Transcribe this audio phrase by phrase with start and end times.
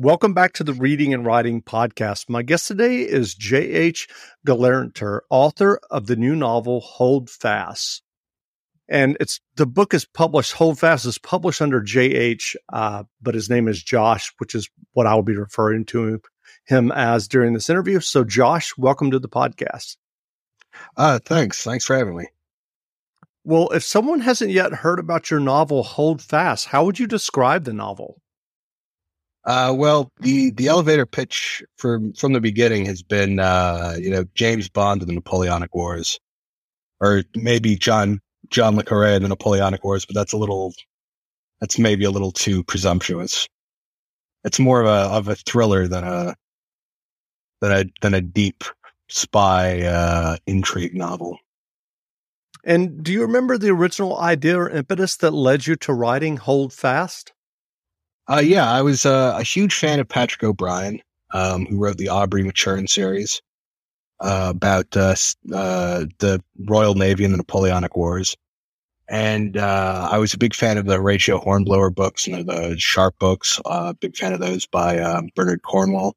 [0.00, 2.28] Welcome back to the Reading and Writing Podcast.
[2.28, 4.06] My guest today is J.H.
[4.46, 8.04] Gelernter, author of the new novel Hold Fast.
[8.88, 13.50] And it's the book is published, Hold Fast is published under J.H., uh, but his
[13.50, 16.20] name is Josh, which is what I will be referring to
[16.64, 17.98] him as during this interview.
[17.98, 19.96] So, Josh, welcome to the podcast.
[20.96, 21.64] Uh, thanks.
[21.64, 22.28] Thanks for having me.
[23.42, 27.64] Well, if someone hasn't yet heard about your novel Hold Fast, how would you describe
[27.64, 28.22] the novel?
[29.48, 34.22] Uh, well, the the elevator pitch from from the beginning has been, uh, you know,
[34.34, 36.20] James Bond and the Napoleonic Wars,
[37.00, 38.20] or maybe John
[38.50, 40.74] John le Carre and the Napoleonic Wars, but that's a little,
[41.62, 43.48] that's maybe a little too presumptuous.
[44.44, 46.36] It's more of a of a thriller than a
[47.62, 48.64] than a than a deep
[49.08, 51.38] spy uh, intrigue novel.
[52.64, 56.74] And do you remember the original idea or impetus that led you to writing Hold
[56.74, 57.32] Fast?
[58.28, 61.00] Uh, yeah, I was uh, a huge fan of Patrick O'Brian,
[61.32, 63.40] um, who wrote the Aubrey Maturin series
[64.20, 65.14] uh, about uh,
[65.54, 68.36] uh, the Royal Navy and the Napoleonic Wars.
[69.08, 73.18] And uh, I was a big fan of the Horatio Hornblower books and the Sharpe
[73.18, 73.58] books.
[74.00, 76.14] Big fan of those by um, Bernard Cornwell.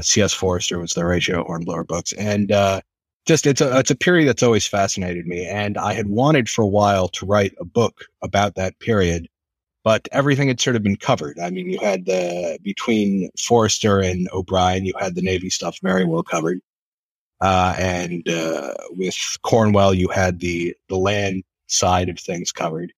[0.00, 0.32] C.S.
[0.32, 2.48] Forester was the Horatio Hornblower books, and
[3.26, 5.46] just it's a it's a period that's always fascinated me.
[5.46, 9.28] And I had wanted for a while to write a book about that period
[9.84, 11.38] but everything had sort of been covered.
[11.38, 16.04] I mean, you had the between Forester and O'Brian, you had the Navy stuff very
[16.04, 16.60] well covered,
[17.40, 22.92] uh, and uh, with Cornwell, you had the the land side of things covered.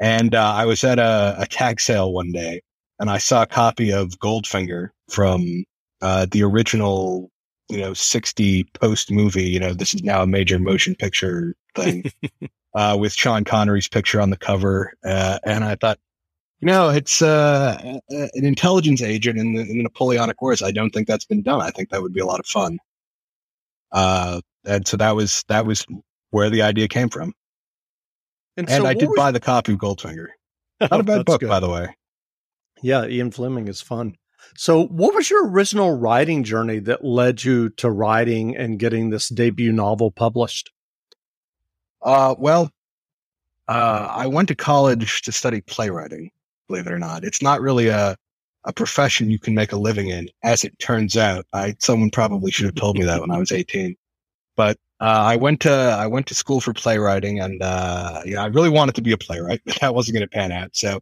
[0.00, 2.62] And uh, I was at a, a, tag sale one day,
[2.98, 5.64] and I saw a copy of Goldfinger from
[6.02, 7.30] uh, the original,
[7.68, 9.44] you know, sixty post movie.
[9.44, 12.04] You know, this is now a major motion picture thing.
[12.74, 14.94] uh, with Sean Connery's picture on the cover.
[15.04, 15.98] Uh, and I thought,
[16.60, 20.62] you know, it's uh, an intelligence agent in the, in the, Napoleonic Wars.
[20.62, 21.60] I don't think that's been done.
[21.60, 22.78] I think that would be a lot of fun.
[23.92, 25.86] Uh, and so that was that was
[26.30, 27.32] where the idea came from.
[28.56, 29.16] And, and so I did was...
[29.16, 30.28] buy the copy of Goldfinger.
[30.80, 31.48] Not a bad book, good.
[31.48, 31.94] by the way.
[32.82, 34.16] Yeah, Ian Fleming is fun.
[34.56, 39.28] So, what was your original writing journey that led you to writing and getting this
[39.28, 40.70] debut novel published?
[42.02, 42.70] Uh, well,
[43.68, 46.30] uh, I went to college to study playwriting,
[46.68, 47.24] believe it or not.
[47.24, 48.16] It's not really a,
[48.64, 51.46] a profession you can make a living in, as it turns out.
[51.52, 53.96] I, someone probably should have told me that when I was 18.
[54.56, 58.46] But uh, I went to I went to school for playwriting, and uh, yeah, I
[58.46, 60.76] really wanted to be a playwright, but that wasn't going to pan out.
[60.76, 61.00] So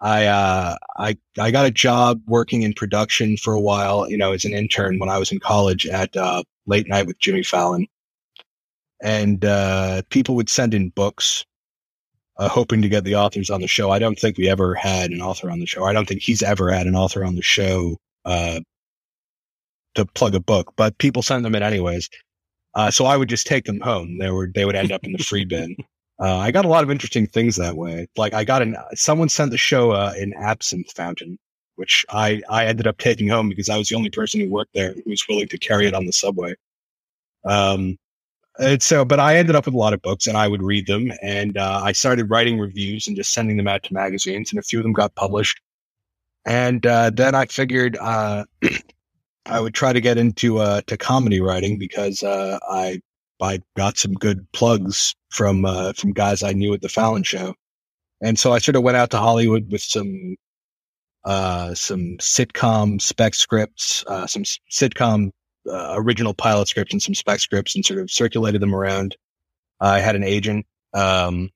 [0.00, 4.32] I uh, I I got a job working in production for a while, you know,
[4.32, 7.86] as an intern when I was in college at uh, Late Night with Jimmy Fallon
[9.00, 11.44] and uh, people would send in books
[12.38, 13.90] uh, hoping to get the authors on the show.
[13.90, 15.84] I don't think we ever had an author on the show.
[15.84, 18.60] I don't think he's ever had an author on the show uh,
[19.94, 22.08] to plug a book, but people send them in anyways.
[22.74, 24.18] Uh, so I would just take them home.
[24.18, 25.76] They were they would end up in the free bin.
[26.20, 28.08] Uh, I got a lot of interesting things that way.
[28.16, 31.38] Like I got an someone sent the show uh, an absinthe fountain,
[31.76, 34.74] which I I ended up taking home because I was the only person who worked
[34.74, 36.54] there who was willing to carry it on the subway.
[37.44, 37.98] Um,
[38.58, 40.86] and so, but I ended up with a lot of books and I would read
[40.88, 41.12] them.
[41.22, 44.62] And uh, I started writing reviews and just sending them out to magazines, and a
[44.62, 45.60] few of them got published.
[46.44, 48.44] And uh, then I figured uh,
[49.46, 53.00] I would try to get into uh, to comedy writing because uh, I
[53.40, 57.54] I got some good plugs from uh, from guys I knew at the Fallon Show,
[58.20, 60.36] and so I sort of went out to Hollywood with some
[61.24, 65.30] some sitcom spec scripts, some sitcom
[65.68, 69.16] uh, original pilot scripts and some spec scripts and sort of circulated them around.
[69.80, 71.50] I had an agent, um,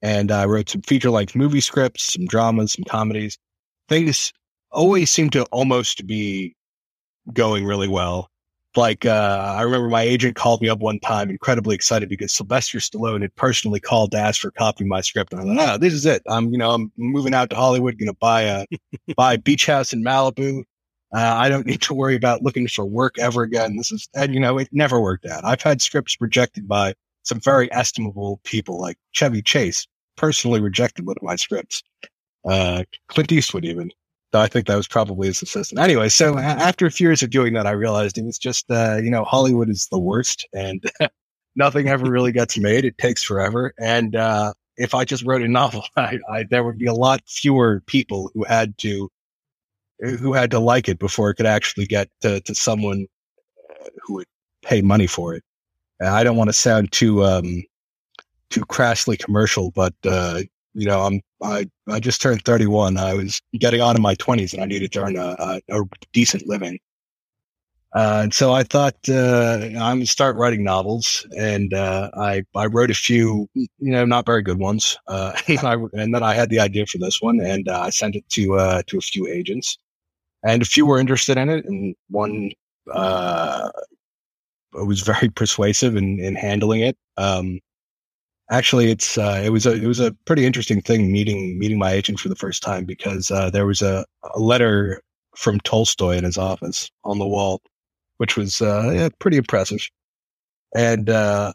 [0.00, 3.38] and I wrote some feature length movie scripts, some dramas, some comedies.
[3.88, 4.32] Things
[4.70, 6.54] always seem to almost be
[7.32, 8.28] going really well.
[8.76, 12.78] Like, uh, I remember my agent called me up one time, incredibly excited because Sylvester
[12.78, 15.32] Stallone had personally called to ask for a copy of my script.
[15.32, 16.22] And I thought, oh, this is it.
[16.26, 18.66] I'm, you know, I'm moving out to Hollywood, going to buy a,
[19.16, 20.64] buy a beach house in Malibu.
[21.14, 23.76] Uh, I don't need to worry about looking for work ever again.
[23.76, 25.44] This is, and you know, it never worked out.
[25.44, 26.94] I've had scripts rejected by
[27.24, 29.86] some very estimable people, like Chevy Chase
[30.16, 31.82] personally rejected one of my scripts.
[32.44, 33.90] Uh, Clint Eastwood even.
[34.34, 35.80] I think that was probably his assistant.
[35.80, 38.96] Anyway, so after a few years of doing that, I realized it was just, uh,
[38.96, 40.82] you know, Hollywood is the worst and
[41.56, 42.84] nothing ever really gets made.
[42.84, 43.74] It takes forever.
[43.78, 47.22] And, uh, if I just wrote a novel, I, I, there would be a lot
[47.26, 49.10] fewer people who had to
[49.98, 53.06] who had to like it before it could actually get to, to someone
[53.70, 54.26] uh, who would
[54.62, 55.44] pay money for it.
[56.00, 57.62] I don't want to sound too um,
[58.50, 60.42] too crassly commercial, but uh,
[60.74, 62.96] you know, I'm I I just turned 31.
[62.96, 65.36] I was getting on in my 20s, and I needed to earn a,
[65.68, 66.78] a, a decent living.
[67.94, 72.66] Uh, and so I thought uh, I'm to start writing novels, and uh, I I
[72.66, 74.96] wrote a few, you know, not very good ones.
[75.08, 77.90] Uh, and, I, and, then I had the idea for this one, and uh, I
[77.90, 79.76] sent it to uh, to a few agents,
[80.42, 82.52] and a few were interested in it, and one
[84.74, 86.96] was very persuasive in, in handling it.
[87.18, 87.60] Um,
[88.50, 91.92] actually, it's uh, it was a it was a pretty interesting thing meeting meeting my
[91.92, 94.04] agent for the first time because uh, there was a,
[94.34, 95.02] a letter
[95.36, 97.60] from Tolstoy in his office on the wall
[98.22, 99.80] which was uh, yeah, pretty impressive.
[100.76, 101.52] And uh,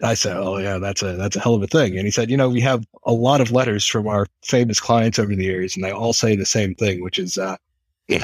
[0.00, 2.30] I said, "Oh yeah, that's a that's a hell of a thing." And he said,
[2.30, 5.74] "You know, we have a lot of letters from our famous clients over the years,
[5.74, 7.56] and they all say the same thing, which is, uh,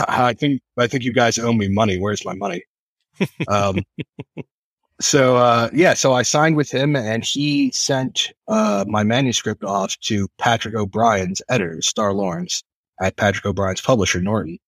[0.06, 1.98] I think I think you guys owe me money.
[1.98, 2.62] Where's my money?"
[3.48, 3.82] um,
[5.00, 9.98] so uh, yeah, so I signed with him, and he sent uh, my manuscript off
[10.00, 12.62] to Patrick O'Brian's editor, Starr Lawrence,
[13.00, 14.58] at Patrick O'Brian's publisher, Norton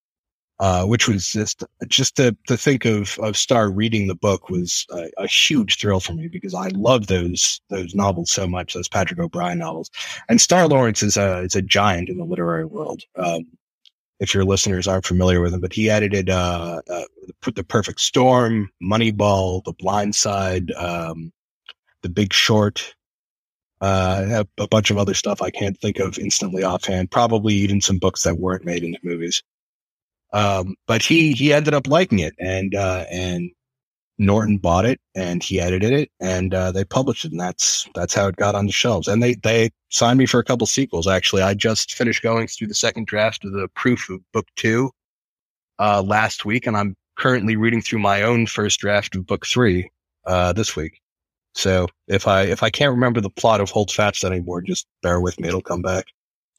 [0.63, 4.87] uh, which was just just to, to think of of Starr reading the book was
[4.93, 8.89] a, a, huge thrill for me because I love those those novels so much, those
[8.89, 9.91] Patrick O'Brian novels.
[10.29, 13.03] And Starr Lawrence is a is a giant in the literary world.
[13.17, 13.47] Um,
[14.23, 17.05] if your listeners aren't familiar with him, but he edited uh, uh,
[17.57, 21.33] the Perfect Storm, Moneyball, The Blind Side, um,
[22.03, 22.95] The Big Short.
[23.81, 27.11] Uh, a bunch of other stuff I can't think of instantly offhand.
[27.11, 29.43] Probably even some books that weren't made into movies.
[30.33, 33.51] Um, but he he ended up liking it, and uh, and
[34.19, 38.15] Norton bought it, and he edited it, and uh, they published it, and that's that's
[38.15, 39.09] how it got on the shelves.
[39.09, 41.07] And they they signed me for a couple sequels.
[41.07, 44.91] Actually, I just finished going through the second draft of the proof of book two
[45.79, 49.91] uh, last week, and I'm currently reading through my own first draft of book three
[50.27, 51.01] uh, this week.
[51.55, 55.21] So if I if I can't remember the plot of Hold Fast anymore, just bear
[55.21, 56.07] with me; it'll come back.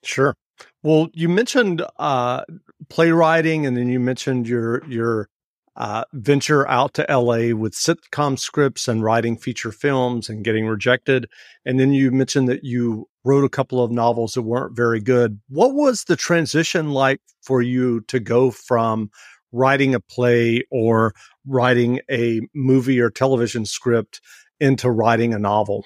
[0.03, 0.35] Sure.
[0.83, 2.43] Well, you mentioned uh,
[2.89, 5.29] playwriting, and then you mentioned your your
[5.75, 11.27] uh, venture out to LA with sitcom scripts and writing feature films and getting rejected.
[11.65, 15.39] And then you mentioned that you wrote a couple of novels that weren't very good.
[15.49, 19.09] What was the transition like for you to go from
[19.51, 21.13] writing a play or
[21.47, 24.21] writing a movie or television script
[24.59, 25.85] into writing a novel?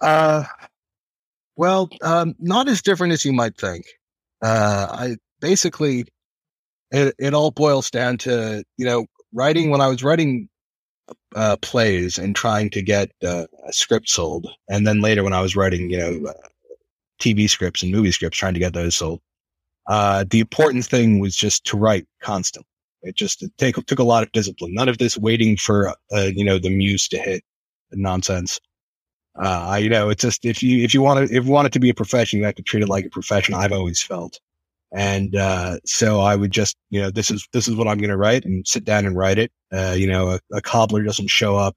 [0.00, 0.44] Uh,
[1.56, 3.84] well, um, not as different as you might think.
[4.42, 6.04] Uh, I basically,
[6.90, 10.48] it, it all boils down to, you know, writing when I was writing
[11.34, 14.46] uh, plays and trying to get uh, a script sold.
[14.68, 16.48] And then later when I was writing, you know, uh,
[17.20, 19.20] TV scripts and movie scripts, trying to get those sold.
[19.88, 22.68] Uh, the important thing was just to write constantly.
[23.02, 24.74] It just it take, took a lot of discipline.
[24.74, 27.42] None of this waiting for, uh, you know, the muse to hit
[27.92, 28.60] nonsense.
[29.36, 31.72] Uh, you know, it's just if you if you want to if you want it
[31.72, 33.54] to be a profession, you have to treat it like a profession.
[33.54, 34.40] I've always felt,
[34.92, 38.10] and uh, so I would just you know this is this is what I'm going
[38.10, 39.52] to write and sit down and write it.
[39.72, 41.76] Uh, you know, a, a, cobbler doesn't show up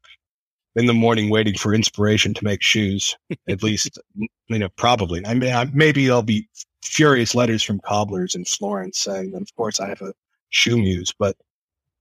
[0.75, 3.15] in the morning waiting for inspiration to make shoes.
[3.49, 5.25] At least, you know, probably.
[5.25, 6.47] I mean, I, maybe there'll be
[6.83, 10.13] furious letters from cobblers in Florence saying, "Of course, I have a
[10.49, 11.35] shoe muse," but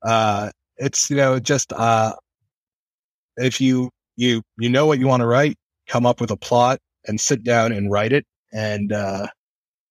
[0.02, 2.14] uh, it's you know just uh,
[3.37, 3.90] if you
[4.21, 5.57] you you know what you want to write,
[5.89, 9.27] come up with a plot, and sit down and write it, and uh,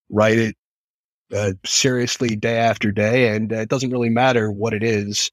[0.09, 0.55] write it
[1.33, 3.35] uh, seriously day after day.
[3.35, 5.31] And it doesn't really matter what it is,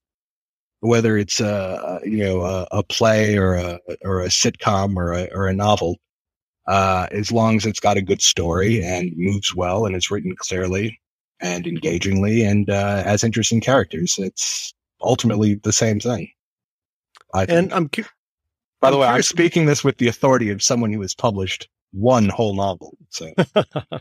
[0.81, 5.29] whether it's a you know a, a play or a or a sitcom or a
[5.33, 5.99] or a novel.
[6.67, 10.35] Uh, as long as it's got a good story and moves well and it's written
[10.37, 10.99] clearly
[11.41, 16.29] and engagingly and uh, has interesting characters, it's ultimately the same thing.
[17.35, 17.59] I think.
[17.59, 18.03] And I'm cu-
[18.81, 22.29] by the way, I'm speaking this with the authority of someone who has published one
[22.29, 22.97] whole novel.
[23.11, 23.33] So.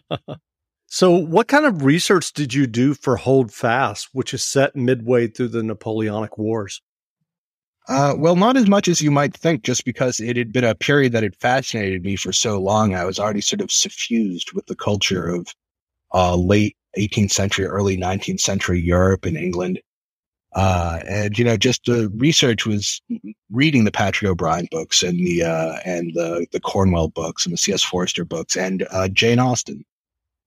[0.87, 5.27] so, what kind of research did you do for Hold Fast, which is set midway
[5.27, 6.81] through the Napoleonic Wars?
[7.87, 10.73] Uh, well, not as much as you might think, just because it had been a
[10.73, 12.95] period that had fascinated me for so long.
[12.95, 15.47] I was already sort of suffused with the culture of
[16.13, 19.79] uh, late 18th century, early 19th century Europe and England.
[20.55, 23.01] Uh, and you know, just the research was
[23.51, 27.57] reading the Patrick O'Brian books and the uh, and the the Cornwell books and the
[27.57, 27.83] C.S.
[27.83, 29.83] Forester books and uh, Jane Austen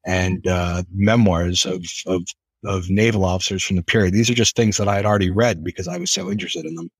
[0.06, 2.22] and uh, memoirs of of
[2.64, 4.14] of naval officers from the period.
[4.14, 6.74] These are just things that I had already read because I was so interested in
[6.74, 6.90] them.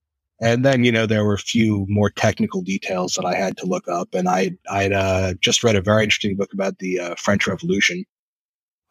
[0.41, 3.67] And then, you know, there were a few more technical details that I had to
[3.67, 4.15] look up.
[4.15, 8.05] And I, I'd uh, just read a very interesting book about the uh, French Revolution.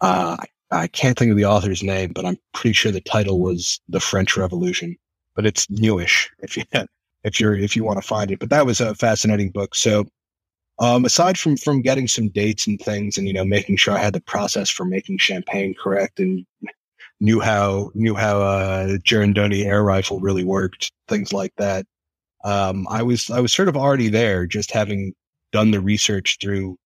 [0.02, 0.36] Uh,
[0.72, 4.00] I can't think of the author's name, but I'm pretty sure the title was The
[4.00, 4.98] French Revolution.
[5.36, 6.64] But it's newish if you
[7.24, 8.40] if you're if you want to find it.
[8.40, 9.76] But that was a fascinating book.
[9.76, 10.06] So
[10.80, 14.00] um, aside from from getting some dates and things, and you know, making sure I
[14.00, 16.46] had the process for making champagne correct and
[17.20, 21.86] knew how knew how uh, Girandoni air rifle really worked, things like that.
[22.44, 25.14] Um, I was I was sort of already there, just having
[25.52, 26.78] done the research through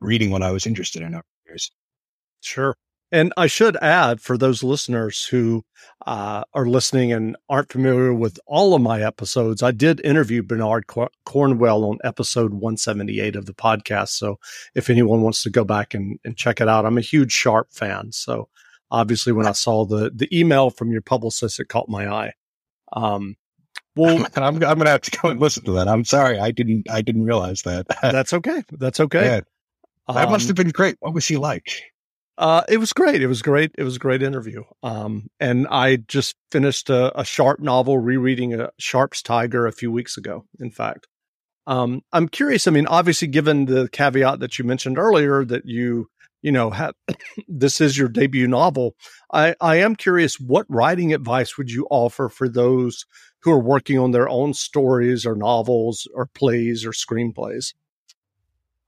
[0.00, 1.70] reading what I was interested in over years.
[2.42, 2.76] Sure.
[3.12, 5.64] And I should add for those listeners who
[6.06, 10.86] uh, are listening and aren't familiar with all of my episodes, I did interview Bernard
[10.86, 14.10] Cor- Cornwell on episode 178 of the podcast.
[14.10, 14.38] So
[14.74, 17.72] if anyone wants to go back and, and check it out, I'm a huge Sharpe
[17.72, 18.12] fan.
[18.12, 18.48] So
[18.90, 22.32] obviously, when I saw the the email from your publicist, it caught my eye.
[22.92, 23.36] Um,
[23.96, 25.88] well, I'm, I'm going to have to go and listen to that.
[25.88, 27.86] I'm sorry, I didn't I didn't realize that.
[28.02, 28.62] that's okay.
[28.72, 29.24] That's okay.
[29.24, 29.40] Yeah.
[30.14, 30.96] That um, must have been great.
[31.00, 31.70] What was he like?
[32.38, 33.22] Uh, it was great.
[33.22, 33.72] It was great.
[33.76, 34.62] It was a great interview.
[34.82, 39.92] Um, and I just finished a, a Sharpe novel, rereading a Sharpe's Tiger a few
[39.92, 40.46] weeks ago.
[40.58, 41.06] In fact,
[41.66, 42.66] um, I'm curious.
[42.66, 46.08] I mean, obviously, given the caveat that you mentioned earlier, that you,
[46.40, 46.94] you know, have
[47.48, 48.94] this is your debut novel.
[49.32, 50.40] I, I am curious.
[50.40, 53.04] What writing advice would you offer for those
[53.42, 57.74] who are working on their own stories or novels or plays or screenplays?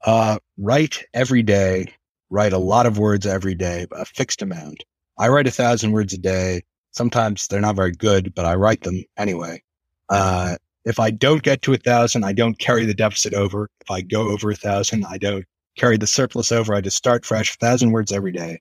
[0.04, 1.94] Uh, write every day
[2.32, 4.82] write a lot of words every day, a fixed amount.
[5.18, 6.62] I write a thousand words a day.
[6.90, 9.62] Sometimes they're not very good, but I write them anyway.
[10.08, 13.68] Uh, if I don't get to a thousand, I don't carry the deficit over.
[13.82, 15.44] If I go over a thousand, I don't
[15.76, 16.74] carry the surplus over.
[16.74, 18.60] I just start fresh, a thousand words every day.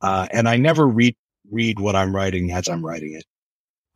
[0.00, 1.16] Uh, and I never read,
[1.50, 3.24] read what I'm writing as I'm writing it.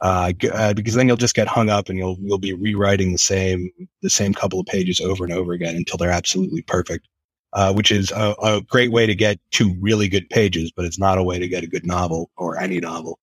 [0.00, 3.18] Uh, uh, because then you'll just get hung up and you'll, you'll be rewriting the
[3.18, 3.70] same,
[4.02, 7.06] the same couple of pages over and over again until they're absolutely perfect
[7.54, 10.98] uh, which is a, a, great way to get two really good pages, but it's
[10.98, 13.18] not a way to get a good novel or any novel.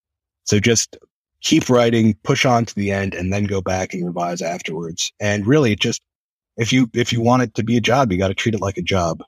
[0.46, 0.98] So just
[1.42, 5.12] keep writing, push on to the end, and then go back and revise afterwards.
[5.20, 6.02] And really, just
[6.58, 8.62] if you if you want it to be a job, you got to treat it
[8.62, 9.22] like a job.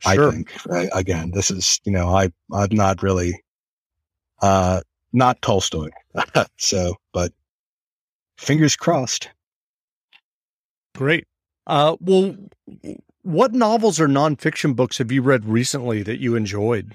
[0.00, 0.28] Sure.
[0.28, 0.66] I think.
[0.66, 0.90] Right?
[0.92, 3.42] Again, this is you know I I'm not really
[4.42, 5.88] uh not Tolstoy,
[6.58, 7.32] so but
[8.36, 9.30] fingers crossed.
[10.94, 11.26] Great.
[11.66, 12.34] Uh, well,
[13.28, 16.94] what novels or nonfiction books have you read recently that you enjoyed?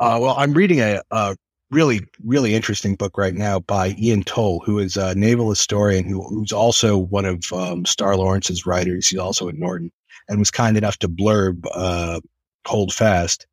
[0.00, 1.36] Uh, well, I'm reading a, a,
[1.70, 6.22] really, really interesting book right now by Ian Toll, who is a naval historian who,
[6.22, 9.08] who's also one of um, Starr Lawrence's writers.
[9.08, 9.90] He's also at Norton
[10.28, 12.20] and was kind enough to blurb uh,
[12.66, 13.46] Hold Fast.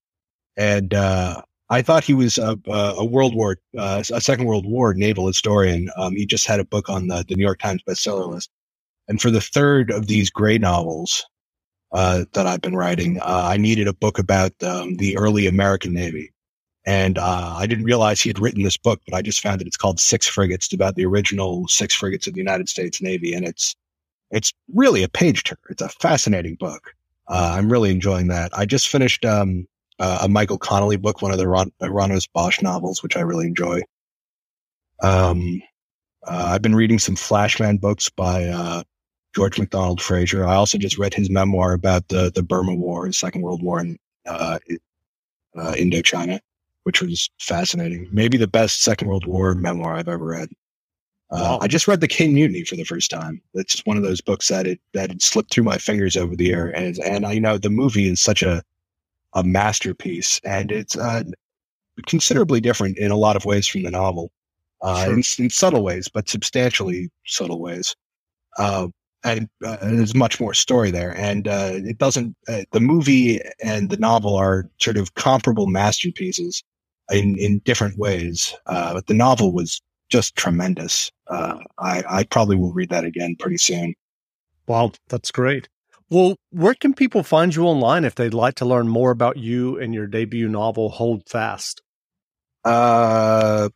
[0.55, 4.93] And uh, I thought he was a, a World War, uh, a Second World War
[4.93, 5.89] naval historian.
[5.97, 8.49] Um, he just had a book on the, the New York Times bestseller list.
[9.09, 11.25] And for the third of these gray novels,
[11.91, 13.19] uh, that I've been writing.
[13.19, 16.31] Uh, I needed a book about um, the early American Navy.
[16.85, 19.67] And uh, I didn't realize he had written this book, but I just found that
[19.67, 20.65] it's called Six Frigates.
[20.65, 23.33] It's about the original six frigates of the United States Navy.
[23.33, 23.75] And it's,
[24.31, 25.59] it's really a page turner.
[25.69, 26.95] It's a fascinating book.
[27.27, 28.51] Uh, I'm really enjoying that.
[28.57, 29.67] I just finished um,
[29.99, 33.81] a Michael Connelly book, one of the Ron- János Bosch novels, which I really enjoy.
[35.03, 35.61] Um,
[36.25, 38.83] uh, I've been reading some Flashman books by uh,
[39.35, 40.45] George MacDonald Fraser.
[40.45, 43.79] I also just read his memoir about the the Burma War, the Second World War
[43.79, 44.59] in uh,
[45.57, 46.39] uh, Indochina,
[46.83, 48.07] which was fascinating.
[48.11, 50.49] Maybe the best Second World War memoir I've ever read.
[51.31, 51.59] Uh, wow.
[51.61, 53.41] I just read The Caine Mutiny for the first time.
[53.53, 56.45] It's one of those books that it that it slipped through my fingers over the
[56.45, 58.61] year, and and I you know the movie is such a
[59.33, 61.23] a masterpiece, and it's uh,
[62.05, 64.29] considerably different in a lot of ways from the novel,
[64.81, 65.13] uh, sure.
[65.13, 67.95] in, in, subtle ways, but substantially subtle ways.
[68.57, 68.89] Uh,
[69.23, 71.15] and uh, there's much more story there.
[71.17, 72.35] And uh, it doesn't.
[72.47, 76.63] Uh, the movie and the novel are sort of comparable masterpieces
[77.11, 78.55] in in different ways.
[78.65, 81.11] Uh, but the novel was just tremendous.
[81.27, 83.93] Uh, I I probably will read that again pretty soon.
[84.67, 85.69] Wow, that's great.
[86.09, 89.79] Well, where can people find you online if they'd like to learn more about you
[89.79, 91.81] and your debut novel, Hold Fast?
[92.65, 93.69] Uh,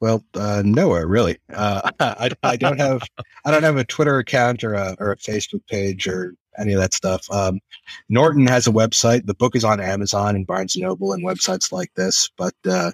[0.00, 1.38] well, uh, nowhere really.
[1.52, 3.02] Uh, I, I don't have
[3.44, 6.80] I don't have a Twitter account or a or a Facebook page or any of
[6.80, 7.30] that stuff.
[7.30, 7.60] Um,
[8.08, 9.26] Norton has a website.
[9.26, 12.30] The book is on Amazon and Barnes Noble and websites like this.
[12.36, 12.92] But uh,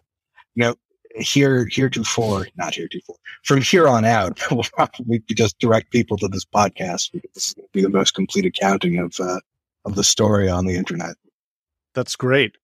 [0.55, 0.75] you know,
[1.17, 6.45] here heretofore, not heretofore, from here on out, we'll probably just direct people to this
[6.45, 9.41] podcast because this will be the most complete accounting of uh,
[9.85, 11.17] of the story on the internet.
[11.95, 12.57] That's great.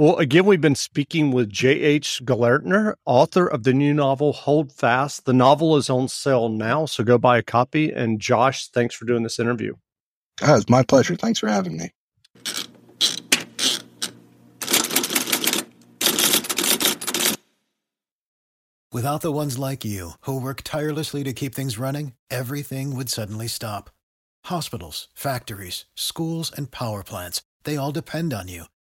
[0.00, 2.22] Well, again, we've been speaking with J.H.
[2.24, 5.26] Gelernter, author of the new novel Hold Fast.
[5.26, 7.92] The novel is on sale now, so go buy a copy.
[7.92, 9.74] And Josh, thanks for doing this interview.
[10.40, 11.16] Oh, it's my pleasure.
[11.16, 11.90] Thanks for having me.
[18.90, 23.48] Without the ones like you, who work tirelessly to keep things running, everything would suddenly
[23.48, 23.90] stop.
[24.46, 28.64] Hospitals, factories, schools, and power plants, they all depend on you.